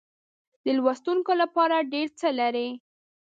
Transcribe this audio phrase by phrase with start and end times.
[0.63, 2.69] د لوستونکو لپاره ډېر څه لري.